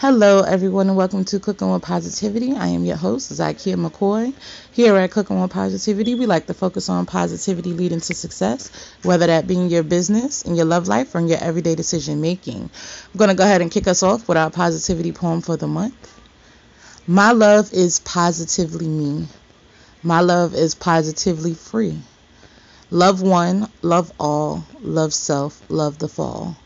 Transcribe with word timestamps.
Hello, 0.00 0.42
everyone, 0.42 0.86
and 0.86 0.96
welcome 0.96 1.24
to 1.24 1.40
Cooking 1.40 1.72
with 1.72 1.82
Positivity. 1.82 2.54
I 2.54 2.68
am 2.68 2.84
your 2.84 2.96
host, 2.96 3.32
Zykia 3.32 3.74
McCoy. 3.74 4.32
Here 4.70 4.94
at 4.94 5.10
Cooking 5.10 5.40
with 5.40 5.50
Positivity, 5.50 6.14
we 6.14 6.24
like 6.24 6.46
to 6.46 6.54
focus 6.54 6.88
on 6.88 7.04
positivity 7.04 7.72
leading 7.72 7.98
to 8.02 8.14
success, 8.14 8.70
whether 9.02 9.26
that 9.26 9.48
be 9.48 9.56
in 9.56 9.70
your 9.70 9.82
business, 9.82 10.42
in 10.42 10.54
your 10.54 10.66
love 10.66 10.86
life, 10.86 11.16
or 11.16 11.18
in 11.18 11.26
your 11.26 11.42
everyday 11.42 11.74
decision 11.74 12.20
making. 12.20 12.70
I'm 13.12 13.18
going 13.18 13.30
to 13.30 13.34
go 13.34 13.42
ahead 13.42 13.60
and 13.60 13.72
kick 13.72 13.88
us 13.88 14.04
off 14.04 14.28
with 14.28 14.38
our 14.38 14.50
positivity 14.52 15.10
poem 15.10 15.40
for 15.40 15.56
the 15.56 15.66
month. 15.66 16.20
My 17.08 17.32
love 17.32 17.72
is 17.72 17.98
positively 17.98 18.86
me. 18.86 19.26
My 20.04 20.20
love 20.20 20.54
is 20.54 20.76
positively 20.76 21.54
free. 21.54 21.98
Love 22.92 23.20
one, 23.20 23.68
love 23.82 24.12
all, 24.20 24.64
love 24.80 25.12
self, 25.12 25.60
love 25.68 25.98
the 25.98 26.06
fall 26.06 26.56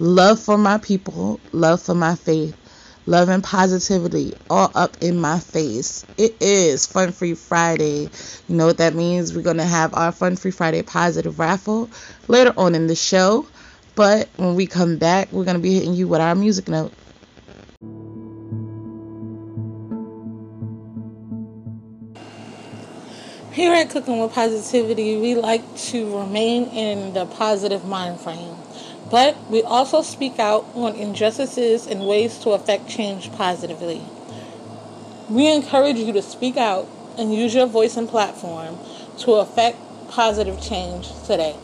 love 0.00 0.40
for 0.40 0.56
my 0.56 0.78
people, 0.78 1.38
love 1.52 1.82
for 1.82 1.94
my 1.94 2.14
faith, 2.14 2.56
love 3.04 3.28
and 3.28 3.44
positivity 3.44 4.32
all 4.48 4.70
up 4.74 4.96
in 5.02 5.20
my 5.20 5.38
face. 5.38 6.06
It 6.16 6.34
is 6.40 6.86
Fun 6.86 7.12
Free 7.12 7.34
Friday. 7.34 8.08
You 8.48 8.56
know 8.56 8.64
what 8.64 8.78
that 8.78 8.94
means? 8.94 9.36
We're 9.36 9.42
going 9.42 9.58
to 9.58 9.64
have 9.64 9.92
our 9.92 10.10
Fun 10.10 10.36
Free 10.36 10.52
Friday 10.52 10.82
positive 10.82 11.38
raffle 11.38 11.90
later 12.28 12.54
on 12.56 12.74
in 12.74 12.86
the 12.86 12.94
show. 12.94 13.46
But 13.94 14.30
when 14.36 14.54
we 14.54 14.66
come 14.66 14.96
back, 14.96 15.30
we're 15.32 15.44
going 15.44 15.58
to 15.58 15.62
be 15.62 15.74
hitting 15.74 15.92
you 15.92 16.08
with 16.08 16.22
our 16.22 16.34
music 16.34 16.66
note. 16.68 16.92
Here 23.52 23.74
at 23.74 23.90
Cooking 23.90 24.18
with 24.20 24.32
Positivity, 24.32 25.20
we 25.20 25.34
like 25.34 25.76
to 25.76 26.20
remain 26.20 26.64
in 26.68 27.12
the 27.12 27.26
positive 27.26 27.84
mind 27.84 28.18
frame. 28.18 28.59
But 29.10 29.36
we 29.50 29.62
also 29.62 30.02
speak 30.02 30.38
out 30.38 30.66
on 30.74 30.94
injustices 30.94 31.86
and 31.86 32.06
ways 32.06 32.38
to 32.38 32.50
affect 32.50 32.88
change 32.88 33.32
positively. 33.32 34.02
We 35.28 35.52
encourage 35.52 35.96
you 35.96 36.12
to 36.12 36.22
speak 36.22 36.56
out 36.56 36.88
and 37.18 37.34
use 37.34 37.54
your 37.54 37.66
voice 37.66 37.96
and 37.96 38.08
platform 38.08 38.78
to 39.18 39.32
affect 39.34 39.78
positive 40.08 40.60
change 40.62 41.08
today. 41.26 41.56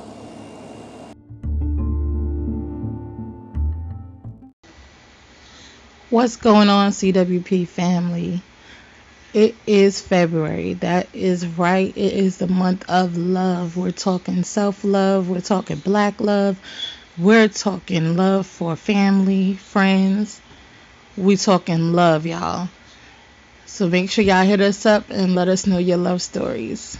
What's 6.10 6.36
going 6.36 6.68
on, 6.68 6.92
CWP 6.92 7.66
family? 7.66 8.40
It 9.34 9.54
is 9.66 10.00
February. 10.00 10.74
That 10.74 11.08
is 11.12 11.46
right. 11.46 11.94
It 11.96 12.12
is 12.12 12.38
the 12.38 12.46
month 12.46 12.88
of 12.88 13.16
love. 13.16 13.76
We're 13.76 13.90
talking 13.90 14.44
self 14.44 14.82
love, 14.82 15.28
we're 15.28 15.40
talking 15.40 15.76
black 15.76 16.20
love, 16.20 16.58
we're 17.18 17.48
talking 17.48 18.16
love 18.16 18.46
for 18.46 18.76
family, 18.76 19.54
friends. 19.54 20.40
We 21.16 21.36
talking 21.36 21.94
love, 21.94 22.26
y'all. 22.26 22.68
So 23.64 23.88
make 23.88 24.10
sure 24.10 24.22
y'all 24.22 24.44
hit 24.44 24.60
us 24.60 24.84
up 24.84 25.08
and 25.08 25.34
let 25.34 25.48
us 25.48 25.66
know 25.66 25.78
your 25.78 25.96
love 25.96 26.20
stories. 26.20 26.98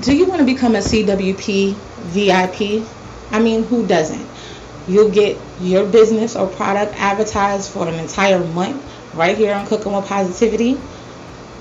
Do 0.00 0.16
you 0.16 0.26
want 0.26 0.38
to 0.40 0.46
become 0.46 0.74
a 0.74 0.78
CWP 0.78 1.74
VIP? 1.74 2.88
I 3.32 3.38
mean, 3.38 3.64
who 3.64 3.86
doesn't? 3.86 4.26
You'll 4.88 5.10
get 5.10 5.36
your 5.60 5.84
business 5.84 6.36
or 6.36 6.46
product 6.46 6.94
advertised 6.98 7.70
for 7.70 7.86
an 7.86 7.94
entire 7.94 8.38
month 8.38 8.82
right 9.14 9.36
here 9.36 9.54
on 9.54 9.66
Cooking 9.66 9.92
with 9.92 10.06
Positivity. 10.06 10.80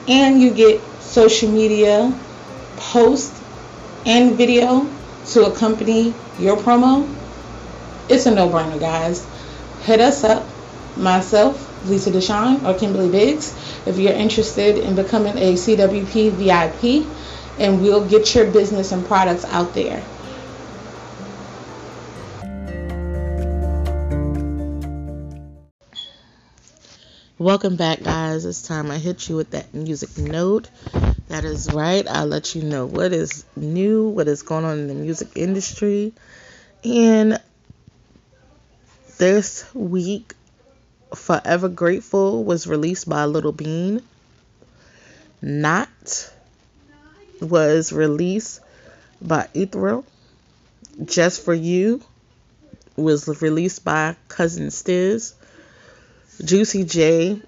And 0.07 0.41
you 0.41 0.51
get 0.51 0.81
social 1.01 1.51
media 1.51 2.17
post 2.79 3.33
and 4.05 4.35
video 4.35 4.89
to 5.27 5.45
accompany 5.45 6.13
your 6.39 6.57
promo, 6.57 7.07
it's 8.09 8.25
a 8.25 8.31
no-brainer, 8.33 8.79
guys. 8.79 9.25
Hit 9.83 9.99
us 9.99 10.23
up, 10.23 10.45
myself, 10.97 11.65
Lisa 11.87 12.11
Deshawn, 12.11 12.63
or 12.65 12.77
Kimberly 12.77 13.09
Biggs, 13.09 13.53
if 13.85 13.97
you're 13.97 14.13
interested 14.13 14.77
in 14.77 14.95
becoming 14.95 15.37
a 15.37 15.53
CWP 15.53 16.31
VIP, 16.31 17.07
and 17.59 17.81
we'll 17.81 18.07
get 18.07 18.33
your 18.33 18.49
business 18.49 18.91
and 18.91 19.05
products 19.05 19.45
out 19.45 19.73
there. 19.73 20.03
Welcome 27.39 27.77
back, 27.77 28.03
guys. 28.03 28.43
It's 28.43 28.61
time 28.61 28.91
I 28.91 28.97
hit 28.97 29.29
you 29.29 29.37
with 29.37 29.51
that 29.51 29.73
music 29.73 30.17
note. 30.17 30.69
That 31.29 31.45
is 31.45 31.71
right. 31.71 32.05
I'll 32.05 32.25
let 32.25 32.53
you 32.53 32.63
know 32.63 32.85
what 32.85 33.13
is 33.13 33.45
new, 33.55 34.09
what 34.09 34.27
is 34.27 34.43
going 34.43 34.65
on 34.65 34.77
in 34.77 34.87
the 34.89 34.93
music 34.93 35.29
industry. 35.37 36.11
And 36.83 37.39
this 39.19 39.73
week, 39.73 40.33
Forever 41.15 41.69
Grateful 41.69 42.43
was 42.43 42.67
released 42.67 43.07
by 43.07 43.23
Little 43.23 43.53
Bean. 43.53 44.01
Not 45.41 46.33
was 47.39 47.93
released 47.93 48.59
by 49.21 49.47
Ethereal. 49.53 50.03
Just 51.05 51.45
for 51.45 51.53
You 51.53 52.01
was 52.97 53.29
released 53.41 53.85
by 53.85 54.17
Cousin 54.27 54.67
Stiz. 54.67 55.35
Juicy 56.43 56.85
J 56.85 57.41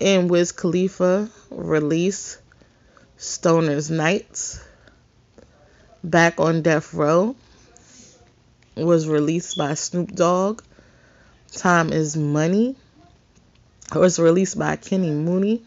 and 0.00 0.30
Wiz 0.30 0.52
Khalifa 0.52 1.28
released 1.50 2.38
Stoner's 3.18 3.90
Nights. 3.90 4.58
Back 6.02 6.40
on 6.40 6.62
Death 6.62 6.94
Row 6.94 7.36
was 8.74 9.06
released 9.06 9.58
by 9.58 9.74
Snoop 9.74 10.14
Dogg. 10.14 10.62
Time 11.52 11.92
is 11.92 12.16
Money 12.16 12.76
was 13.94 14.18
released 14.18 14.58
by 14.58 14.76
Kenny 14.76 15.10
Mooney. 15.10 15.62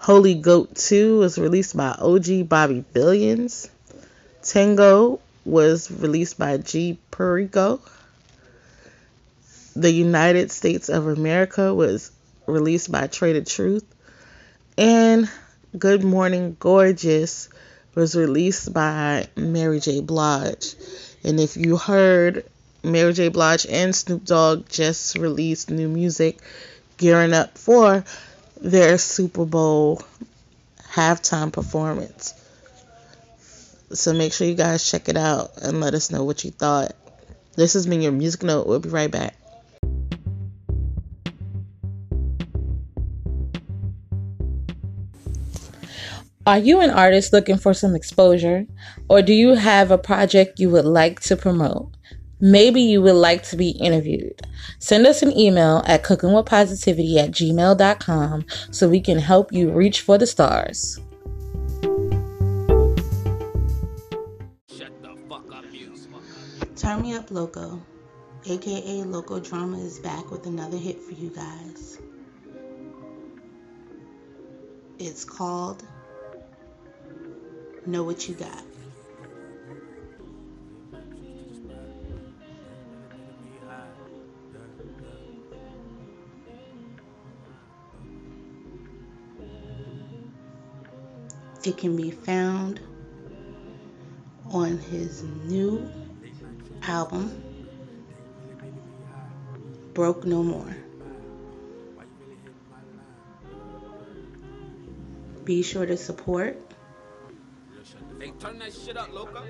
Holy 0.00 0.34
Goat 0.34 0.74
2 0.74 1.18
was 1.18 1.38
released 1.38 1.76
by 1.76 1.90
OG 1.98 2.48
Bobby 2.48 2.84
Billions. 2.92 3.70
Tango 4.42 5.20
was 5.44 5.90
released 5.90 6.38
by 6.38 6.58
G 6.58 6.98
Perico. 7.10 7.80
The 9.76 9.90
United 9.90 10.52
States 10.52 10.88
of 10.88 11.08
America 11.08 11.74
was 11.74 12.12
released 12.46 12.92
by 12.92 13.08
Traded 13.08 13.46
Truth. 13.46 13.84
And 14.78 15.28
Good 15.76 16.04
Morning 16.04 16.56
Gorgeous 16.60 17.48
was 17.94 18.14
released 18.14 18.72
by 18.72 19.26
Mary 19.36 19.80
J. 19.80 20.00
Blige. 20.00 20.74
And 21.24 21.40
if 21.40 21.56
you 21.56 21.76
heard, 21.76 22.44
Mary 22.84 23.12
J. 23.12 23.28
Blige 23.28 23.66
and 23.66 23.94
Snoop 23.94 24.24
Dogg 24.24 24.68
just 24.68 25.16
released 25.16 25.70
new 25.70 25.88
music 25.88 26.38
gearing 26.96 27.32
up 27.32 27.58
for 27.58 28.04
their 28.60 28.98
Super 28.98 29.44
Bowl 29.44 30.02
halftime 30.92 31.52
performance. 31.52 32.34
So 33.92 34.12
make 34.12 34.32
sure 34.32 34.46
you 34.46 34.54
guys 34.54 34.88
check 34.88 35.08
it 35.08 35.16
out 35.16 35.60
and 35.62 35.80
let 35.80 35.94
us 35.94 36.12
know 36.12 36.22
what 36.22 36.44
you 36.44 36.52
thought. 36.52 36.94
This 37.56 37.72
has 37.74 37.86
been 37.86 38.02
your 38.02 38.12
music 38.12 38.42
note. 38.42 38.66
We'll 38.66 38.80
be 38.80 38.88
right 38.88 39.10
back. 39.10 39.34
Are 46.46 46.58
you 46.58 46.80
an 46.80 46.90
artist 46.90 47.32
looking 47.32 47.56
for 47.56 47.72
some 47.72 47.94
exposure? 47.94 48.66
Or 49.08 49.22
do 49.22 49.32
you 49.32 49.54
have 49.54 49.90
a 49.90 49.96
project 49.96 50.60
you 50.60 50.68
would 50.68 50.84
like 50.84 51.20
to 51.20 51.36
promote? 51.36 51.96
Maybe 52.38 52.82
you 52.82 53.00
would 53.00 53.14
like 53.14 53.44
to 53.44 53.56
be 53.56 53.70
interviewed. 53.70 54.42
Send 54.78 55.06
us 55.06 55.22
an 55.22 55.34
email 55.34 55.82
at 55.86 56.04
cookingwithpositivity 56.04 57.16
at 57.16 57.30
gmail.com 57.30 58.44
so 58.70 58.90
we 58.90 59.00
can 59.00 59.18
help 59.20 59.54
you 59.54 59.70
reach 59.70 60.02
for 60.02 60.18
the 60.18 60.26
stars. 60.26 61.00
Turn 66.76 67.00
Me 67.00 67.14
Up 67.14 67.30
Loco, 67.30 67.80
aka 68.44 69.02
Loco 69.04 69.40
Drama, 69.40 69.78
is 69.78 69.98
back 69.98 70.30
with 70.30 70.44
another 70.44 70.76
hit 70.76 71.00
for 71.00 71.12
you 71.12 71.30
guys. 71.30 71.98
It's 74.98 75.24
called 75.24 75.82
know 77.86 78.02
what 78.04 78.28
you 78.28 78.34
got. 78.34 78.62
It 91.64 91.78
can 91.78 91.96
be 91.96 92.10
found 92.10 92.78
on 94.50 94.78
his 94.78 95.22
new 95.22 95.90
album, 96.82 97.42
Broke 99.94 100.26
No 100.26 100.42
More. 100.42 100.76
Be 105.44 105.62
sure 105.62 105.86
to 105.86 105.96
support 105.96 106.63
turn 108.44 108.58
that 108.58 108.74
shit 108.74 108.96
up, 108.96 109.10
loco. 109.12 109.42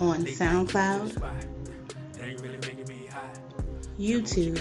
on 0.00 0.24
SoundCloud, 0.24 1.20
YouTube, 3.98 4.58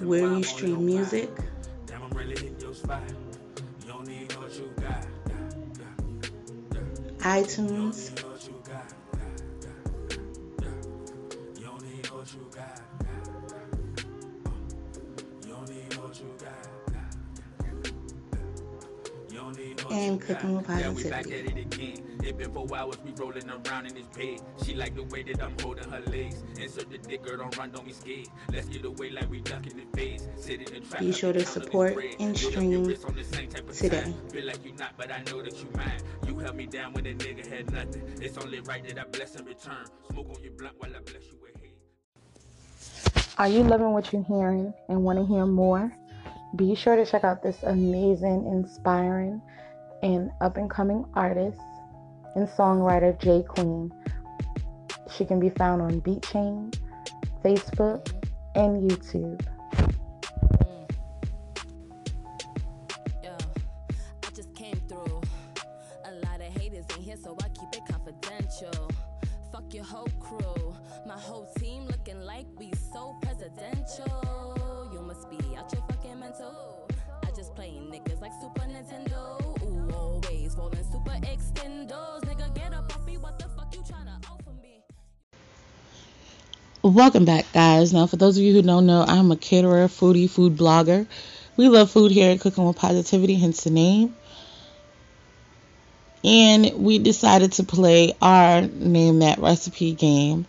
where 0.00 0.34
you 0.34 0.42
stream 0.42 0.84
music, 0.84 1.30
iTunes, 7.20 8.27
and 19.90 20.20
cooking 20.20 20.56
with 20.56 20.66
positivity. 20.66 22.02
It 22.24 22.36
been 22.36 22.52
four 22.52 22.66
hours, 22.76 22.98
we 23.04 23.12
rolling 23.12 23.48
around 23.48 23.86
in 23.86 23.94
this 23.94 24.06
bed. 24.08 24.40
She 24.64 24.74
like 24.74 24.94
the 24.94 25.04
way 25.04 25.22
that 25.22 25.42
I'm 25.42 25.54
holding 25.60 25.88
her 25.90 26.00
legs. 26.10 26.42
Insert 26.60 26.90
the 26.90 26.98
dick, 26.98 27.22
girl, 27.22 27.38
don't 27.38 27.56
run, 27.56 27.70
don't 27.70 27.86
be 27.86 27.92
scared. 27.92 28.28
Let's 28.52 28.68
get 28.68 28.84
away 28.84 29.10
like 29.10 29.30
we 29.30 29.40
ducking 29.40 29.76
the 29.76 29.96
face. 29.96 30.28
Sit 30.36 30.68
in 30.68 30.74
the 30.74 30.80
trap. 30.88 31.00
Be 31.00 31.12
sure 31.12 31.32
to 31.32 31.44
support 31.44 31.96
and 32.18 32.36
stream 32.36 32.84
today. 33.72 34.12
Feel 34.30 34.46
like 34.46 34.64
you 34.64 34.72
not, 34.78 34.96
but 34.96 35.10
I 35.10 35.22
know 35.30 35.42
that 35.42 35.56
you 35.62 35.68
mine. 35.74 36.00
You 36.26 36.38
held 36.38 36.56
me 36.56 36.66
down 36.66 36.92
when 36.92 37.06
a 37.06 37.14
nigga 37.14 37.46
had 37.46 37.70
nothing. 37.72 38.02
It's 38.20 38.36
only 38.38 38.60
right 38.60 38.86
that 38.86 38.98
I 38.98 39.04
bless 39.04 39.36
in 39.36 39.44
return. 39.46 39.86
Smoke 40.10 40.28
on 40.36 40.42
your 40.42 40.52
blunt 40.52 40.74
while 40.78 40.94
I 40.94 41.00
bless 41.00 41.24
you 41.24 41.38
with 41.40 41.56
hate. 41.62 41.76
Are 43.38 43.48
you 43.48 43.62
loving 43.62 43.92
what 43.92 44.12
you're 44.12 44.24
hearing 44.24 44.74
and 44.88 45.02
want 45.02 45.18
to 45.18 45.24
hear 45.24 45.46
more? 45.46 45.92
Be 46.56 46.74
sure 46.74 46.96
to 46.96 47.04
check 47.04 47.24
out 47.24 47.42
this 47.42 47.62
amazing, 47.62 48.46
inspiring, 48.46 49.40
and 50.02 50.30
up 50.40 50.56
and 50.56 50.70
coming 50.70 51.04
artist 51.14 51.60
and 52.34 52.48
songwriter 52.48 53.18
J 53.20 53.42
Queen. 53.42 53.92
She 55.10 55.24
can 55.24 55.40
be 55.40 55.50
found 55.50 55.82
on 55.82 56.00
BeatChain, 56.00 56.74
Facebook, 57.44 58.12
and 58.54 58.90
YouTube. 58.90 59.44
Mm. 60.58 60.78
your 69.78 69.84
whole 69.84 70.08
crew. 70.18 70.74
My 71.06 71.16
whole 71.16 71.46
team 71.58 71.86
looking 71.86 72.20
like 72.20 72.46
we 72.56 72.72
so 72.92 73.16
presidential. 73.22 74.27
I 76.40 77.30
just 77.34 77.54
niggas 77.54 78.20
like 78.20 78.32
Super 78.40 78.62
Nintendo. 78.62 79.40
Ooh, 79.64 79.94
always 79.94 80.52
super 80.54 81.16
extendos. 81.22 82.24
Nigga, 82.24 82.54
get 82.54 82.72
up. 82.72 82.92
What 83.20 83.38
the 83.38 83.48
fuck 83.48 83.74
you 83.74 83.82
offer 83.82 84.52
me? 84.62 84.82
Welcome 86.82 87.24
back, 87.24 87.46
guys. 87.52 87.92
Now, 87.92 88.06
for 88.06 88.16
those 88.16 88.36
of 88.36 88.44
you 88.44 88.52
who 88.52 88.62
don't 88.62 88.86
know, 88.86 89.04
I'm 89.06 89.32
a 89.32 89.36
caterer, 89.36 89.88
foodie, 89.88 90.30
food 90.30 90.56
blogger. 90.56 91.06
We 91.56 91.68
love 91.68 91.90
food 91.90 92.12
here 92.12 92.30
at 92.32 92.40
Cooking 92.40 92.64
with 92.64 92.76
Positivity, 92.76 93.34
hence 93.34 93.64
the 93.64 93.70
name 93.70 94.14
and 96.24 96.72
we 96.74 96.98
decided 96.98 97.52
to 97.52 97.64
play 97.64 98.12
our 98.20 98.62
name 98.62 99.20
that 99.20 99.38
recipe 99.38 99.94
game. 99.94 100.46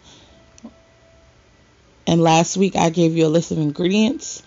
And 2.07 2.21
last 2.21 2.57
week 2.57 2.75
I 2.75 2.89
gave 2.89 3.15
you 3.15 3.27
a 3.27 3.29
list 3.29 3.51
of 3.51 3.59
ingredients 3.59 4.41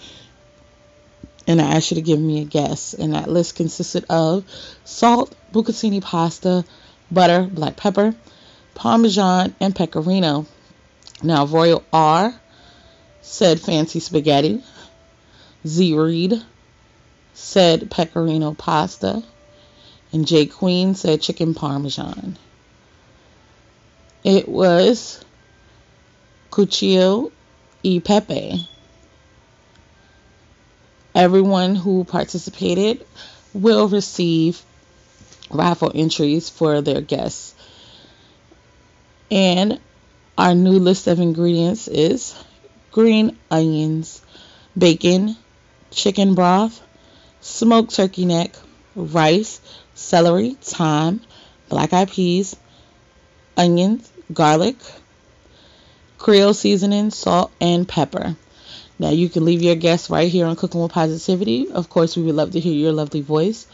and 1.47 1.61
I 1.61 1.77
asked 1.77 1.91
you 1.91 1.97
to 1.97 2.03
give 2.03 2.21
me 2.21 2.41
a 2.41 2.44
guess. 2.44 2.94
And 2.94 3.15
that 3.15 3.29
list 3.29 3.56
consisted 3.56 4.05
of 4.09 4.44
salt, 4.85 5.35
bucatini 5.53 6.03
pasta, 6.03 6.65
butter, 7.11 7.43
black 7.43 7.77
pepper, 7.77 8.15
parmesan, 8.75 9.55
and 9.61 9.75
pecorino. 9.75 10.47
Now, 11.23 11.47
Royal 11.47 11.85
R 11.93 12.35
said 13.21 13.61
fancy 13.61 14.00
spaghetti. 14.00 14.62
Z 15.67 15.94
Reed 15.94 16.43
said 17.35 17.91
pecorino 17.91 18.55
pasta 18.55 19.23
and 20.12 20.27
J 20.27 20.47
Queen 20.47 20.94
said 20.94 21.23
chicken 21.23 21.55
parmesan. 21.55 22.37
It 24.25 24.49
was 24.49 25.25
Cuchillo 26.50 27.33
y 27.83 28.00
Pepe. 28.05 28.69
Everyone 31.14 31.75
who 31.75 32.05
participated 32.05 33.05
will 33.53 33.88
receive 33.88 34.62
raffle 35.50 35.93
entries 35.94 36.49
for 36.49 36.81
their 36.81 37.00
guests. 37.00 37.55
And 39.31 39.79
our 40.38 40.55
new 40.55 40.79
list 40.79 41.06
of 41.06 41.20
ingredients 41.20 41.88
is 41.88 42.35
green 42.91 43.37
onions, 43.50 44.23
bacon, 44.76 45.37
chicken 45.91 46.35
broth, 46.35 46.81
smoked 47.41 47.94
turkey 47.94 48.25
neck, 48.25 48.55
rice, 48.94 49.61
celery, 49.94 50.56
thyme, 50.61 51.20
black 51.69 51.93
eyed 51.93 52.11
peas, 52.11 52.56
onions, 53.56 54.11
garlic, 54.32 54.76
Creole 56.23 56.55
seasoning, 56.55 57.11
salt, 57.11 57.50
and 57.61 57.88
pepper. 57.88 58.37
Now 58.99 59.11
you 59.11 59.29
can 59.29 59.44
leave 59.44 59.62
your 59.62 59.75
guests 59.75 60.11
right 60.11 60.31
here 60.31 60.47
on 60.47 60.56
Cooking 60.56 60.81
with 60.81 60.93
Positivity. 60.93 61.71
Of 61.71 61.89
course, 61.89 62.17
we 62.17 62.23
would 62.23 62.35
love 62.35 62.53
to 62.53 62.61
hear 62.61 62.75
your 62.75 62.93
lovely 62.93 63.21
voice. 63.21 63.67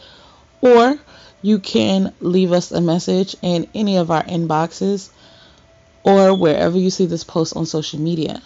Or 0.61 0.97
you 1.41 1.59
can 1.59 2.13
leave 2.19 2.51
us 2.51 2.71
a 2.71 2.81
message 2.81 3.35
in 3.41 3.67
any 3.73 3.97
of 3.97 4.11
our 4.11 4.23
inboxes 4.23 5.09
or 6.03 6.35
wherever 6.35 6.77
you 6.77 6.89
see 6.89 7.05
this 7.05 7.23
post 7.23 7.55
on 7.55 7.65
social 7.65 7.99
media. 7.99 8.41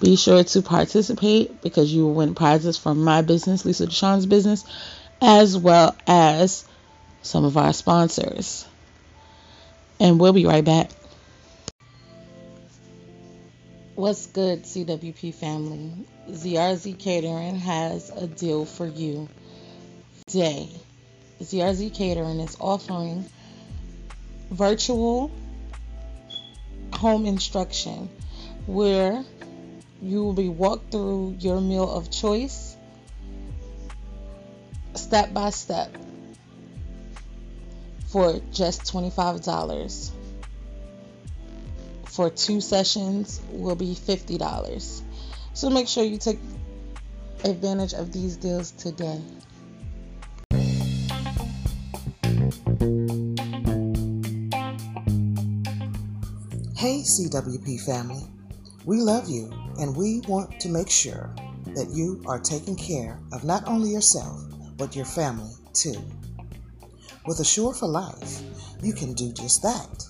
Be 0.00 0.16
sure 0.16 0.42
to 0.42 0.62
participate 0.62 1.62
because 1.62 1.92
you 1.92 2.04
will 2.04 2.14
win 2.14 2.34
prizes 2.34 2.76
from 2.76 3.04
my 3.04 3.22
business, 3.22 3.64
Lisa 3.64 3.86
Deshawn's 3.86 4.26
business, 4.26 4.64
as 5.22 5.56
well 5.56 5.96
as 6.06 6.64
some 7.22 7.44
of 7.44 7.56
our 7.56 7.72
sponsors. 7.72 8.66
And 10.00 10.18
we'll 10.18 10.32
be 10.32 10.46
right 10.46 10.64
back. 10.64 10.90
What's 13.96 14.26
good, 14.26 14.64
CWP 14.64 15.32
family? 15.32 15.92
ZRZ 16.28 16.98
Catering 16.98 17.54
has 17.60 18.10
a 18.10 18.26
deal 18.26 18.64
for 18.64 18.88
you 18.88 19.28
today. 20.26 20.68
ZRZ 21.40 21.94
Catering 21.94 22.40
is 22.40 22.56
offering 22.60 23.24
virtual 24.50 25.30
home 26.92 27.24
instruction 27.24 28.08
where 28.66 29.24
you 30.02 30.24
will 30.24 30.32
be 30.32 30.48
walked 30.48 30.90
through 30.90 31.36
your 31.38 31.60
meal 31.60 31.88
of 31.88 32.10
choice 32.10 32.74
step 34.96 35.32
by 35.32 35.50
step 35.50 35.96
for 38.08 38.40
just 38.50 38.92
$25. 38.92 40.13
For 42.14 42.30
two 42.30 42.60
sessions 42.60 43.40
will 43.50 43.74
be 43.74 43.92
$50. 43.92 45.02
So 45.52 45.68
make 45.68 45.88
sure 45.88 46.04
you 46.04 46.16
take 46.16 46.38
advantage 47.42 47.92
of 47.92 48.12
these 48.12 48.36
deals 48.36 48.70
today. 48.70 49.20
Hey, 56.76 57.02
CWP 57.02 57.84
family. 57.84 58.22
We 58.84 58.98
love 58.98 59.28
you 59.28 59.50
and 59.80 59.96
we 59.96 60.20
want 60.28 60.60
to 60.60 60.68
make 60.68 60.90
sure 60.90 61.34
that 61.74 61.90
you 61.92 62.22
are 62.28 62.38
taking 62.38 62.76
care 62.76 63.18
of 63.32 63.42
not 63.42 63.66
only 63.66 63.90
yourself, 63.90 64.40
but 64.76 64.94
your 64.94 65.04
family 65.04 65.54
too. 65.72 66.00
With 67.26 67.40
Assure 67.40 67.74
for 67.74 67.88
Life, 67.88 68.40
you 68.84 68.92
can 68.92 69.14
do 69.14 69.32
just 69.32 69.64
that 69.64 70.04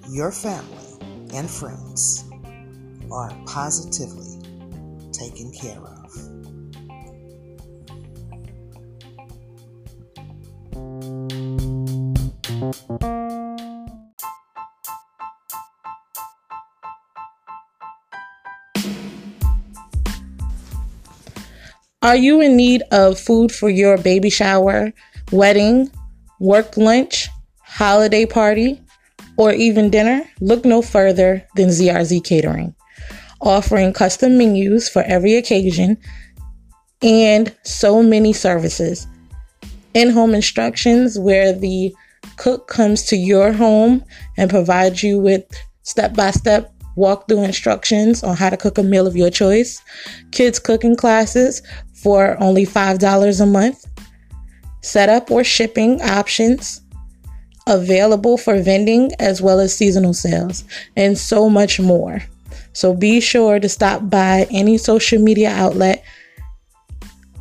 your 0.10 0.32
family 0.32 0.98
and 1.34 1.50
friends 1.50 2.24
are 3.14 3.32
positively 3.46 4.42
taken 5.12 5.52
care 5.54 5.80
of. 5.80 6.34
Are 22.04 22.18
you 22.18 22.42
in 22.42 22.58
need 22.58 22.84
of 22.92 23.18
food 23.18 23.50
for 23.50 23.70
your 23.70 23.98
baby 23.98 24.30
shower, 24.30 24.92
wedding, 25.32 25.90
work 26.40 26.76
lunch, 26.76 27.30
holiday 27.62 28.26
party, 28.26 28.82
or 29.38 29.54
even 29.54 29.90
dinner? 29.90 30.24
Look 30.42 30.66
no 30.66 30.82
further 30.82 31.48
than 31.56 31.70
ZRZ 31.70 32.22
Catering, 32.26 32.76
offering 33.44 33.94
custom 33.94 34.38
menus 34.38 34.90
for 34.90 35.04
every 35.04 35.36
occasion 35.36 35.98
and 37.02 37.56
so 37.64 38.02
many 38.02 38.34
services. 38.34 39.06
In 39.94 40.10
home 40.10 40.34
instructions, 40.34 41.20
where 41.20 41.54
the 41.54 41.94
cook 42.38 42.68
comes 42.68 43.04
to 43.04 43.16
your 43.16 43.52
home 43.52 44.04
and 44.38 44.50
provides 44.50 45.04
you 45.04 45.20
with 45.20 45.46
step 45.84 46.16
by 46.16 46.32
step 46.32 46.74
walkthrough 46.98 47.46
instructions 47.46 48.24
on 48.24 48.36
how 48.36 48.50
to 48.50 48.58
cook 48.58 48.78
a 48.78 48.84
meal 48.84 49.06
of 49.06 49.16
your 49.16 49.30
choice, 49.30 49.82
kids 50.32 50.60
cooking 50.60 50.96
classes 50.96 51.62
for 51.94 52.42
only 52.42 52.66
$5 52.66 53.42
a 53.42 53.46
month, 53.46 53.86
setup 54.82 55.30
or 55.32 55.44
shipping 55.44 56.02
options 56.02 56.82
available 57.68 58.38
for 58.38 58.62
vending 58.62 59.12
as 59.20 59.42
well 59.42 59.60
as 59.60 59.76
seasonal 59.76 60.14
sales, 60.14 60.64
and 60.96 61.18
so 61.18 61.50
much 61.50 61.80
more. 61.80 62.22
So 62.74 62.94
be 62.94 63.20
sure 63.20 63.60
to 63.60 63.70
stop 63.70 64.10
by 64.10 64.48
any 64.52 64.78
social 64.78 65.22
media 65.22 65.50
outlet 65.50 66.04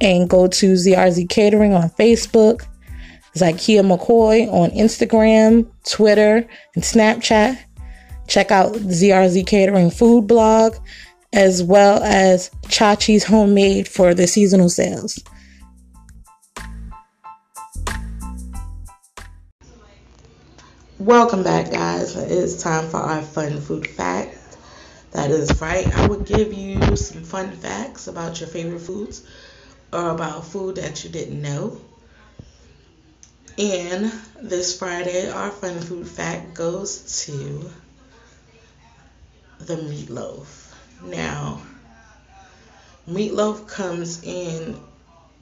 and 0.00 0.28
go 0.28 0.46
to 0.46 0.72
ZRZ 0.72 1.28
Catering 1.28 1.74
on 1.74 1.88
Facebook, 1.90 2.66
Zykia 3.36 3.80
McCoy 3.82 4.46
on 4.52 4.70
Instagram, 4.70 5.66
Twitter, 5.88 6.46
and 6.74 6.84
Snapchat. 6.84 7.58
Check 8.28 8.50
out 8.50 8.74
ZRZ 8.74 9.46
Catering 9.46 9.90
food 9.90 10.26
blog 10.26 10.76
as 11.32 11.62
well 11.62 12.02
as 12.02 12.50
Chachi's 12.66 13.24
Homemade 13.24 13.88
for 13.88 14.12
the 14.14 14.26
seasonal 14.26 14.68
sales. 14.68 15.18
Welcome 20.98 21.42
back, 21.42 21.70
guys. 21.72 22.14
It's 22.16 22.62
time 22.62 22.88
for 22.88 22.98
our 22.98 23.22
fun 23.22 23.60
food 23.60 23.86
fact. 23.86 24.38
That 25.12 25.30
is 25.30 25.60
right. 25.60 25.86
I 25.94 26.06
will 26.06 26.20
give 26.20 26.54
you 26.54 26.96
some 26.96 27.22
fun 27.22 27.52
facts 27.52 28.06
about 28.06 28.40
your 28.40 28.48
favorite 28.48 28.80
foods 28.80 29.22
or 29.92 30.08
about 30.08 30.46
food 30.46 30.76
that 30.76 31.04
you 31.04 31.10
didn't 31.10 31.40
know. 31.40 31.78
And 33.58 34.10
this 34.40 34.78
Friday, 34.78 35.30
our 35.30 35.50
fun 35.50 35.78
food 35.80 36.08
fact 36.08 36.54
goes 36.54 37.24
to 37.26 37.70
the 39.60 39.76
meatloaf. 39.76 40.72
Now, 41.04 41.60
meatloaf 43.06 43.68
comes 43.68 44.22
in 44.24 44.80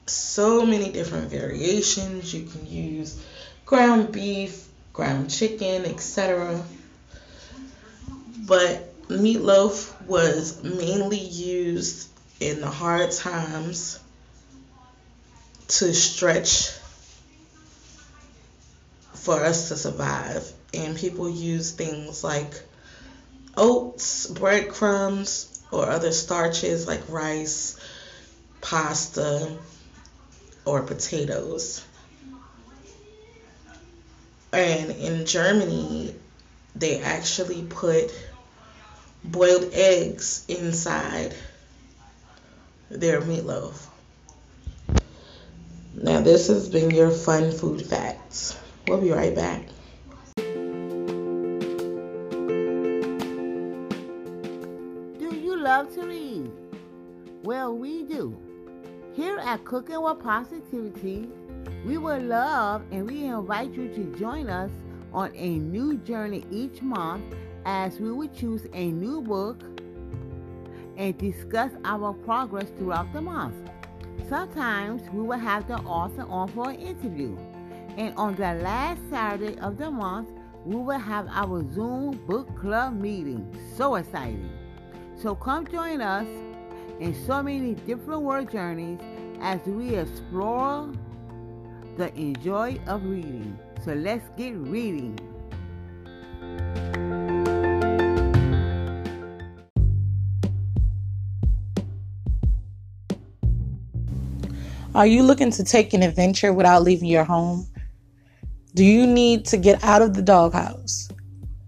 so 0.07 0.67
many 0.67 0.91
different 0.91 1.31
variations. 1.31 2.35
You 2.35 2.47
can 2.47 2.67
use 2.67 3.23
ground 3.65 4.11
beef, 4.11 4.67
ground 4.93 5.31
chicken, 5.31 5.85
etc. 5.85 6.61
But 8.47 8.90
meatloaf 9.11 9.93
was 10.07 10.63
mainly 10.63 11.19
used 11.19 12.09
in 12.39 12.61
the 12.61 12.71
hard 12.71 13.11
times 13.11 13.99
to 15.69 15.93
stretch 15.93 16.71
for 19.15 19.45
us 19.45 19.69
to 19.69 19.77
survive. 19.77 20.51
And 20.73 20.97
people 20.97 21.29
use 21.29 21.73
things 21.73 22.23
like 22.25 22.55
oats, 23.57 24.27
breadcrumbs, 24.27 25.61
or 25.71 25.89
other 25.89 26.13
starches 26.13 26.87
like 26.87 27.03
rice, 27.09 27.77
pasta, 28.61 29.57
or 30.65 30.83
potatoes. 30.83 31.85
And 34.53 34.91
in 34.91 35.27
Germany, 35.27 36.15
they 36.75 37.01
actually 37.01 37.63
put 37.63 38.13
boiled 39.25 39.71
eggs 39.73 40.45
inside 40.49 41.35
their 42.91 43.21
meatloaf. 43.21 43.87
Now, 45.95 46.21
this 46.21 46.49
has 46.49 46.69
been 46.69 46.91
your 46.91 47.11
fun 47.11 47.53
food 47.53 47.85
facts. 47.85 48.57
We'll 48.89 49.01
be 49.01 49.11
right 49.11 49.35
back. 49.35 49.67
Do 55.19 55.35
you 55.35 55.57
love 55.61 55.93
to 55.95 56.07
read? 56.07 56.51
Well, 57.43 57.77
we 57.77 58.05
do. 58.05 58.37
Here 59.15 59.39
at 59.39 59.65
Cooking 59.65 60.01
with 60.01 60.21
Positivity, 60.21 61.29
we 61.85 61.99
would 61.99 62.23
love 62.23 62.83
and 62.91 63.11
we 63.11 63.25
invite 63.25 63.73
you 63.73 63.89
to 63.89 64.17
join 64.19 64.49
us 64.49 64.71
on 65.13 65.33
a 65.35 65.59
new 65.59 65.97
journey 65.99 66.45
each 66.51 66.81
month 66.83 67.35
as 67.65 67.99
we 68.01 68.13
would 68.13 68.35
choose 68.35 68.67
a 68.73 68.91
new 68.91 69.21
book 69.21 69.63
and 70.97 71.17
discuss 71.19 71.73
our 71.85 72.13
progress 72.13 72.69
throughout 72.79 73.13
the 73.13 73.21
month. 73.21 73.55
Sometimes 74.29 75.03
we 75.11 75.23
will 75.23 75.39
have 75.39 75.67
the 75.67 75.77
author 75.79 76.27
on 76.29 76.49
for 76.49 76.71
an 76.71 76.77
interview. 76.77 77.37
And 77.97 78.15
on 78.17 78.35
the 78.37 78.55
last 78.55 79.01
Saturday 79.11 79.59
of 79.59 79.77
the 79.77 79.91
month, 79.91 80.29
we 80.65 80.77
will 80.77 80.99
have 80.99 81.27
our 81.31 81.65
Zoom 81.73 82.21
book 82.27 82.55
club 82.59 82.95
meeting. 83.01 83.51
So 83.77 83.97
exciting! 83.97 84.51
So 85.17 85.35
come 85.35 85.67
join 85.67 86.01
us 86.01 86.27
in 87.01 87.15
so 87.27 87.43
many 87.43 87.75
different 87.75 88.23
word 88.23 88.53
journeys 88.53 89.01
as 89.41 89.61
we 89.67 89.97
explore 89.97 90.93
the 91.97 92.15
enjoy 92.15 92.79
of 92.87 93.05
reading. 93.05 93.59
So 93.85 93.95
let's 93.95 94.29
get 94.37 94.55
reading. 94.55 95.19
Are 104.95 105.07
you 105.07 105.23
looking 105.23 105.51
to 105.53 105.65
take 105.65 105.95
an 105.95 106.03
adventure 106.03 106.53
without 106.53 106.83
leaving 106.83 107.09
your 107.09 107.25
home? 107.25 107.67
Do 108.75 108.85
you 108.85 109.07
need 109.07 109.45
to 109.47 109.57
get 109.57 109.83
out 109.85 110.03
of 110.03 110.15
the 110.15 110.23
doghouse 110.23 111.09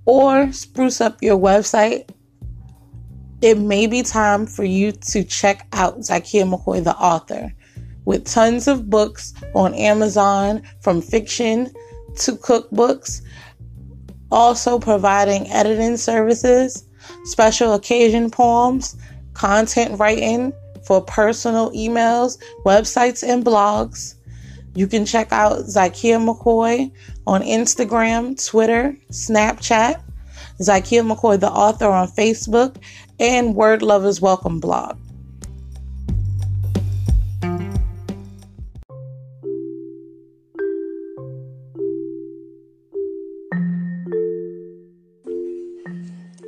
or 0.07 0.53
spruce 0.53 1.01
up 1.01 1.23
your 1.23 1.39
website 1.39 2.09
it 3.43 3.59
may 3.59 3.89
be 3.89 4.03
time 4.03 4.47
for 4.47 4.63
you 4.63 4.93
to 4.93 5.25
check 5.25 5.67
out 5.73 5.99
Zykia 5.99 6.49
McCoy, 6.49 6.83
the 6.83 6.95
author, 6.95 7.53
with 8.05 8.25
tons 8.25 8.69
of 8.69 8.89
books 8.89 9.35
on 9.55 9.75
Amazon 9.75 10.63
from 10.81 11.03
fiction 11.03 11.69
to 12.19 12.33
cookbooks, 12.33 13.21
also 14.31 14.79
providing 14.79 15.51
editing 15.51 15.97
services, 15.97 16.85
special 17.25 17.75
occasion 17.75 18.31
poems, 18.31 18.97
content 19.35 19.99
writing 19.99 20.53
for 20.85 21.01
personal 21.01 21.71
emails, 21.73 22.39
websites, 22.65 23.27
and 23.27 23.45
blogs. 23.45 24.15
You 24.75 24.87
can 24.87 25.05
check 25.05 25.33
out 25.33 25.59
Zykia 25.67 26.19
McCoy 26.19 26.91
on 27.27 27.43
Instagram, 27.43 28.43
Twitter, 28.45 28.97
Snapchat, 29.11 30.03
Zykia 30.61 31.07
McCoy, 31.07 31.39
the 31.39 31.51
author, 31.51 31.89
on 31.89 32.09
Facebook, 32.09 32.77
and 33.21 33.55
Word 33.55 33.83
Lovers 33.83 34.21
Welcome 34.21 34.61
blog. 34.61 34.99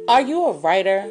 Are 0.06 0.20
you 0.20 0.44
a 0.44 0.52
writer 0.52 1.10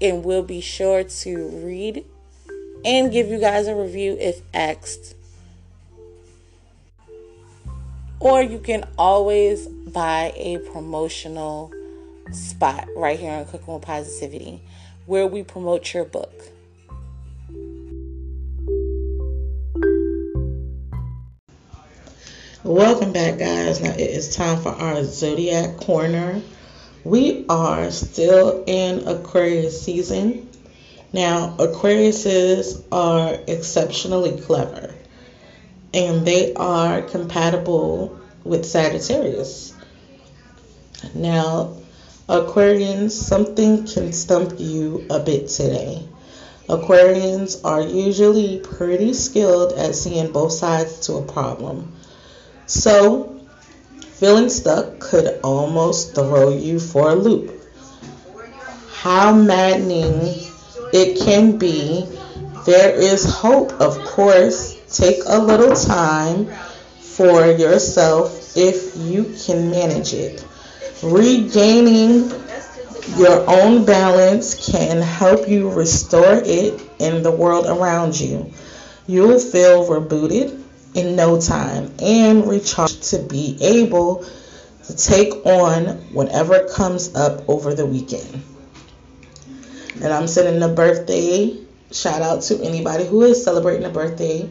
And 0.00 0.24
we'll 0.24 0.42
be 0.42 0.60
sure 0.60 1.04
to 1.04 1.48
read 1.48 2.04
and 2.84 3.10
give 3.12 3.28
you 3.28 3.38
guys 3.38 3.66
a 3.66 3.74
review 3.74 4.16
if 4.20 4.42
asked 4.52 5.14
or 8.24 8.42
you 8.42 8.58
can 8.58 8.88
always 8.96 9.66
buy 9.68 10.32
a 10.34 10.56
promotional 10.72 11.70
spot 12.32 12.88
right 12.96 13.20
here 13.20 13.30
on 13.30 13.44
Cooking 13.44 13.74
with 13.74 13.82
Positivity 13.82 14.62
where 15.04 15.26
we 15.26 15.42
promote 15.42 15.92
your 15.92 16.06
book. 16.06 16.32
Welcome 22.62 23.12
back, 23.12 23.38
guys. 23.38 23.82
Now 23.82 23.90
it 23.90 24.00
is 24.00 24.34
time 24.34 24.62
for 24.62 24.70
our 24.70 25.04
Zodiac 25.04 25.76
Corner. 25.76 26.40
We 27.04 27.44
are 27.50 27.90
still 27.90 28.64
in 28.66 29.06
Aquarius 29.06 29.82
season. 29.82 30.48
Now, 31.12 31.54
Aquariuses 31.58 32.82
are 32.90 33.38
exceptionally 33.46 34.40
clever 34.40 34.94
and 35.92 36.26
they 36.26 36.54
are 36.54 37.02
compatible 37.02 38.18
with 38.42 38.64
Sagittarius. 38.64 39.74
Now, 41.14 41.76
Aquarians, 42.26 43.10
something 43.10 43.86
can 43.86 44.12
stump 44.14 44.54
you 44.58 45.06
a 45.10 45.20
bit 45.20 45.48
today. 45.48 46.02
Aquarians 46.68 47.60
are 47.64 47.82
usually 47.82 48.60
pretty 48.60 49.12
skilled 49.12 49.74
at 49.74 49.94
seeing 49.94 50.32
both 50.32 50.52
sides 50.52 51.00
to 51.00 51.16
a 51.16 51.22
problem. 51.22 51.92
So, 52.66 53.33
feeling 54.24 54.48
stuck 54.48 54.98
could 55.00 55.38
almost 55.42 56.14
throw 56.14 56.48
you 56.48 56.80
for 56.80 57.10
a 57.10 57.14
loop. 57.14 57.60
How 58.90 59.34
maddening 59.34 60.32
it 60.94 61.20
can 61.20 61.58
be. 61.58 62.06
There 62.64 62.94
is 62.94 63.22
hope, 63.22 63.72
of 63.72 63.98
course. 63.98 64.80
Take 64.96 65.18
a 65.26 65.38
little 65.38 65.76
time 65.76 66.46
for 67.00 67.44
yourself 67.44 68.56
if 68.56 68.96
you 68.96 69.24
can 69.44 69.70
manage 69.70 70.14
it. 70.14 70.42
Regaining 71.02 72.30
your 73.18 73.44
own 73.46 73.84
balance 73.84 74.72
can 74.72 75.02
help 75.02 75.46
you 75.50 75.68
restore 75.68 76.40
it 76.42 76.80
in 76.98 77.22
the 77.22 77.30
world 77.30 77.66
around 77.66 78.18
you. 78.18 78.50
You'll 79.06 79.38
feel 79.38 79.84
rebooted 79.84 80.63
in 80.94 81.16
no 81.16 81.40
time 81.40 81.92
and 82.00 82.48
recharged 82.48 83.02
to 83.10 83.18
be 83.18 83.58
able 83.60 84.24
to 84.84 84.96
take 84.96 85.44
on 85.46 85.86
whatever 86.12 86.68
comes 86.68 87.14
up 87.14 87.48
over 87.48 87.74
the 87.74 87.86
weekend. 87.86 88.42
And 89.96 90.06
I'm 90.06 90.26
sending 90.26 90.62
a 90.62 90.68
birthday 90.68 91.56
shout 91.92 92.22
out 92.22 92.42
to 92.42 92.60
anybody 92.62 93.06
who 93.06 93.22
is 93.22 93.44
celebrating 93.44 93.84
a 93.84 93.90
birthday 93.90 94.48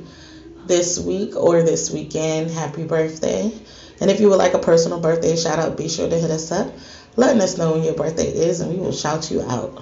this 0.65 0.99
week 0.99 1.35
or 1.35 1.61
this 1.61 1.91
weekend. 1.91 2.49
Happy 2.51 2.85
birthday. 2.85 3.51
And 3.99 4.09
if 4.09 4.19
you 4.19 4.29
would 4.29 4.37
like 4.37 4.53
a 4.53 4.59
personal 4.59 4.99
birthday 4.99 5.35
shout 5.35 5.59
out, 5.59 5.77
be 5.77 5.89
sure 5.89 6.09
to 6.09 6.17
hit 6.17 6.31
us 6.31 6.51
up, 6.51 6.73
letting 7.15 7.41
us 7.41 7.57
know 7.57 7.73
when 7.73 7.83
your 7.83 7.95
birthday 7.95 8.27
is, 8.27 8.59
and 8.59 8.73
we 8.73 8.79
will 8.79 8.93
shout 8.93 9.29
you 9.29 9.41
out. 9.41 9.81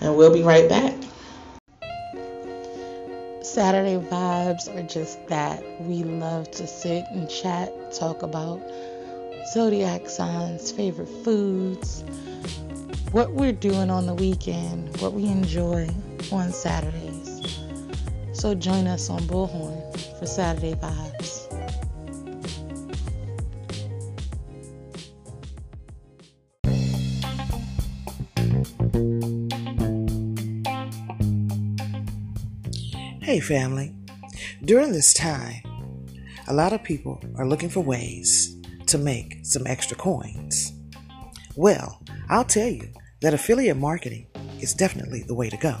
And 0.00 0.16
we'll 0.16 0.32
be 0.32 0.42
right 0.42 0.68
back. 0.68 0.94
Saturday 3.54 3.98
vibes 3.98 4.66
are 4.74 4.82
just 4.82 5.28
that. 5.28 5.62
We 5.82 6.02
love 6.02 6.50
to 6.50 6.66
sit 6.66 7.04
and 7.12 7.30
chat, 7.30 7.70
talk 7.94 8.24
about 8.24 8.60
zodiac 9.52 10.08
signs, 10.08 10.72
favorite 10.72 11.06
foods, 11.22 12.02
what 13.12 13.30
we're 13.34 13.52
doing 13.52 13.90
on 13.90 14.06
the 14.06 14.14
weekend, 14.14 15.00
what 15.00 15.12
we 15.12 15.26
enjoy 15.26 15.88
on 16.32 16.50
Saturdays. 16.50 17.60
So 18.32 18.56
join 18.56 18.88
us 18.88 19.08
on 19.08 19.20
Bullhorn 19.20 20.18
for 20.18 20.26
Saturday 20.26 20.74
vibes. 20.74 21.43
Hey, 33.34 33.40
family. 33.40 33.92
During 34.64 34.92
this 34.92 35.12
time, 35.12 35.60
a 36.46 36.54
lot 36.54 36.72
of 36.72 36.84
people 36.84 37.20
are 37.36 37.48
looking 37.48 37.68
for 37.68 37.80
ways 37.80 38.54
to 38.86 38.96
make 38.96 39.40
some 39.42 39.66
extra 39.66 39.96
coins. 39.96 40.72
Well, 41.56 42.00
I'll 42.28 42.44
tell 42.44 42.68
you 42.68 42.90
that 43.22 43.34
affiliate 43.34 43.76
marketing 43.76 44.28
is 44.60 44.72
definitely 44.72 45.24
the 45.24 45.34
way 45.34 45.50
to 45.50 45.56
go. 45.56 45.78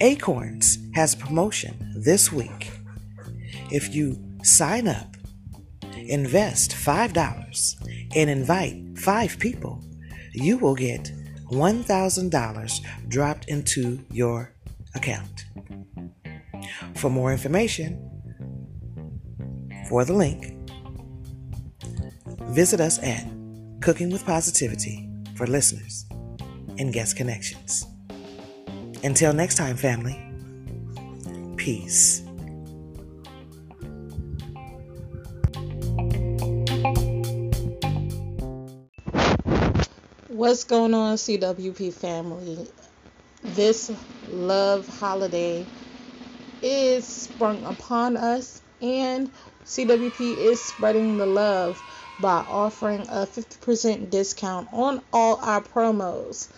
Acorns 0.00 0.78
has 0.94 1.14
a 1.14 1.16
promotion 1.16 1.94
this 1.96 2.30
week. 2.30 2.70
If 3.72 3.92
you 3.92 4.22
sign 4.44 4.86
up, 4.86 5.16
invest 5.96 6.76
$5, 6.76 8.14
and 8.14 8.30
invite 8.30 8.96
five 9.00 9.36
people, 9.40 9.82
you 10.32 10.58
will 10.58 10.76
get 10.76 11.10
$1,000 11.50 13.08
dropped 13.08 13.48
into 13.48 13.98
your 14.12 14.52
account. 14.94 15.35
For 16.94 17.10
more 17.10 17.32
information, 17.32 18.00
for 19.88 20.04
the 20.04 20.12
link, 20.12 20.56
visit 22.48 22.80
us 22.80 22.98
at 23.02 23.26
Cooking 23.80 24.10
with 24.10 24.24
Positivity 24.24 25.08
for 25.36 25.46
listeners 25.46 26.06
and 26.78 26.92
guest 26.92 27.16
connections. 27.16 27.86
Until 29.04 29.32
next 29.32 29.56
time, 29.56 29.76
family, 29.76 30.20
peace. 31.56 32.22
What's 40.28 40.64
going 40.64 40.92
on, 40.92 41.16
CWP 41.16 41.92
family? 41.92 42.66
This 43.42 43.90
love 44.36 44.86
holiday 44.88 45.66
is 46.62 47.06
sprung 47.06 47.64
upon 47.64 48.16
us, 48.16 48.60
and 48.80 49.30
CWP 49.66 50.36
is 50.36 50.62
spreading 50.62 51.16
the 51.16 51.26
love 51.26 51.82
by 52.20 52.38
offering 52.38 53.02
a 53.02 53.26
50% 53.26 54.10
discount 54.10 54.68
on 54.72 55.02
all 55.12 55.36
our 55.42 55.60
promos. 55.62 56.48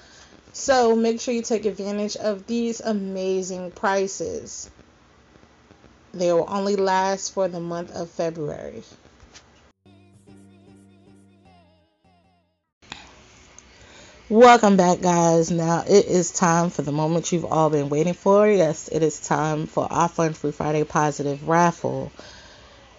So 0.52 0.96
make 0.96 1.20
sure 1.20 1.34
you 1.34 1.42
take 1.42 1.66
advantage 1.66 2.16
of 2.16 2.46
these 2.46 2.80
amazing 2.80 3.72
prices. 3.72 4.68
They 6.12 6.32
will 6.32 6.46
only 6.48 6.76
last 6.76 7.32
for 7.32 7.48
the 7.48 7.60
month 7.60 7.92
of 7.92 8.10
February. 8.10 8.84
Welcome 14.30 14.76
back, 14.76 15.00
guys. 15.00 15.50
Now 15.50 15.84
it 15.88 16.04
is 16.04 16.30
time 16.30 16.68
for 16.68 16.82
the 16.82 16.92
moment 16.92 17.32
you've 17.32 17.46
all 17.46 17.70
been 17.70 17.88
waiting 17.88 18.12
for. 18.12 18.46
Yes, 18.46 18.88
it 18.88 19.02
is 19.02 19.18
time 19.18 19.66
for 19.66 19.90
our 19.90 20.06
Fun 20.06 20.34
Free 20.34 20.52
Friday 20.52 20.84
Positive 20.84 21.48
Raffle. 21.48 22.12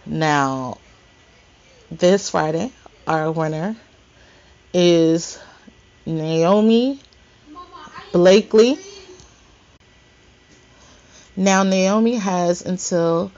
Now, 0.07 0.79
this 1.91 2.31
Friday, 2.31 2.71
our 3.05 3.31
winner 3.31 3.75
is 4.73 5.37
Naomi 6.03 6.99
Blakely. 8.11 8.79
Now, 11.35 11.61
Naomi 11.61 12.15
has 12.15 12.65
until 12.65 13.31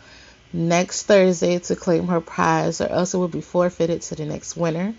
next 0.54 1.08
Thursday 1.08 1.60
to 1.60 1.75
claim 1.75 2.08
her 2.08 2.21
prize, 2.21 2.80
or 2.80 2.88
else 2.88 3.13
it 3.13 3.17
will 3.17 3.27
be 3.27 3.41
forfeited 3.41 4.01
to 4.04 4.15
the 4.15 4.25
next 4.25 4.56
winner 4.56 4.93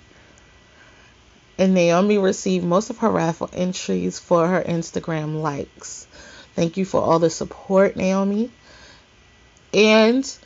and 1.59 1.75
Naomi 1.75 2.19
received 2.19 2.65
most 2.65 2.91
of 2.91 2.99
her 2.99 3.11
raffle 3.11 3.51
entries 3.53 4.19
for 4.19 4.47
her 4.47 4.63
Instagram 4.63 5.41
likes. 5.43 6.07
Thank 6.55 6.77
you 6.77 6.85
for 6.85 7.01
all 7.01 7.19
the 7.19 7.31
support, 7.31 7.97
Naomi. 7.97 8.51
And 9.75 10.39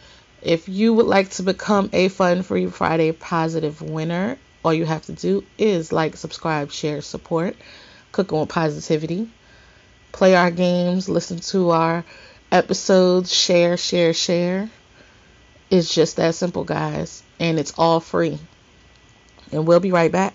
if 0.43 0.69
you 0.69 0.95
would 0.95 1.07
like 1.07 1.31
to 1.31 1.43
become 1.43 1.91
a 1.93 2.09
Fun 2.09 2.43
Free 2.43 2.67
Friday 2.67 3.13
positive 3.13 3.83
winner, 3.83 4.39
all 4.65 4.75
you 4.75 4.85
have 4.85 5.07
to 5.07 5.13
do 5.13 5.45
is 5.59 5.93
like, 5.93 6.17
subscribe, 6.17 6.71
share, 6.71 7.03
support, 7.03 7.57
Cooking 8.13 8.41
with 8.41 8.49
Positivity, 8.49 9.29
play 10.13 10.35
our 10.35 10.51
games, 10.51 11.09
listen 11.09 11.39
to 11.39 11.71
our 11.71 12.05
episodes, 12.51 13.35
share, 13.35 13.77
share, 13.77 14.15
share. 14.15 14.71
It's 15.71 15.93
just 15.95 16.17
that 16.17 16.35
simple, 16.35 16.65
guys. 16.65 17.23
And 17.39 17.59
it's 17.59 17.75
all 17.77 18.01
free. 18.01 18.39
And 19.53 19.67
we'll 19.67 19.81
be 19.81 19.93
right 19.93 20.11
back. 20.11 20.35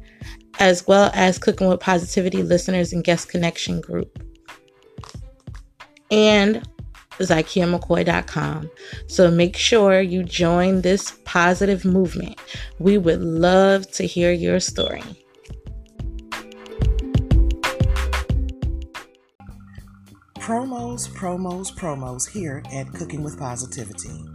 as 0.61 0.85
well 0.85 1.09
as 1.15 1.39
Cooking 1.39 1.67
with 1.67 1.79
Positivity 1.79 2.43
listeners 2.43 2.93
and 2.93 3.03
guest 3.03 3.29
connection 3.29 3.81
group. 3.81 4.23
And 6.11 6.65
ZykiaMcCoy.com. 7.17 8.69
So 9.07 9.31
make 9.31 9.57
sure 9.57 10.01
you 10.01 10.23
join 10.23 10.81
this 10.81 11.17
positive 11.25 11.83
movement. 11.83 12.39
We 12.77 12.99
would 12.99 13.21
love 13.21 13.89
to 13.93 14.05
hear 14.05 14.31
your 14.31 14.59
story. 14.59 15.01
Promos, 20.35 21.07
promos, 21.09 21.75
promos 21.75 22.29
here 22.29 22.61
at 22.71 22.91
Cooking 22.93 23.23
with 23.23 23.39
Positivity. 23.39 24.25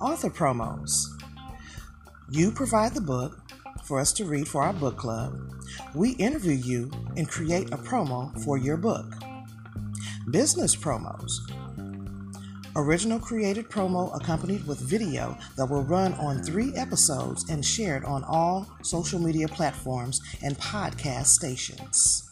Author 0.00 0.30
promos. 0.30 1.04
You 2.30 2.52
provide 2.52 2.94
the 2.94 3.00
book 3.00 3.40
for 3.84 3.98
us 4.00 4.12
to 4.14 4.24
read 4.24 4.48
for 4.48 4.62
our 4.62 4.72
book 4.72 4.96
club. 4.96 5.53
We 5.94 6.10
interview 6.12 6.54
you 6.54 6.90
and 7.16 7.28
create 7.28 7.72
a 7.72 7.76
promo 7.76 8.36
for 8.44 8.58
your 8.58 8.76
book. 8.76 9.14
Business 10.30 10.74
promos. 10.74 11.40
Original 12.76 13.20
created 13.20 13.68
promo 13.68 14.14
accompanied 14.16 14.66
with 14.66 14.80
video 14.80 15.38
that 15.56 15.66
will 15.66 15.84
run 15.84 16.12
on 16.14 16.42
three 16.42 16.74
episodes 16.74 17.48
and 17.48 17.64
shared 17.64 18.04
on 18.04 18.24
all 18.24 18.66
social 18.82 19.20
media 19.20 19.46
platforms 19.46 20.20
and 20.42 20.58
podcast 20.58 21.26
stations. 21.26 22.28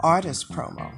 Artist 0.00 0.52
promo. 0.52 0.92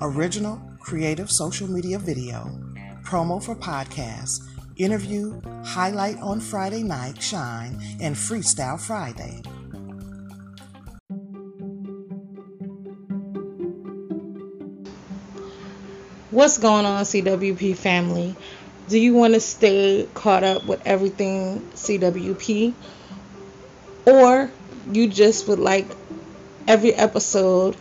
Original 0.00 0.60
creative 0.80 1.30
social 1.30 1.68
media 1.68 1.98
video. 1.98 2.58
Promo 3.02 3.42
for 3.42 3.54
podcasts. 3.54 4.40
Interview, 4.76 5.40
highlight 5.64 6.18
on 6.20 6.40
Friday 6.40 6.82
night, 6.82 7.22
shine, 7.22 7.78
and 8.00 8.16
freestyle 8.16 8.80
Friday. 8.80 9.42
What's 16.34 16.58
going 16.58 16.84
on, 16.84 17.04
CWP 17.04 17.76
family? 17.76 18.34
Do 18.88 18.98
you 18.98 19.14
want 19.14 19.34
to 19.34 19.40
stay 19.40 20.08
caught 20.14 20.42
up 20.42 20.66
with 20.66 20.84
everything 20.84 21.60
CWP? 21.76 22.74
Or 24.04 24.50
you 24.90 25.06
just 25.06 25.46
would 25.46 25.60
like 25.60 25.86
every 26.66 26.92
episode 26.92 27.76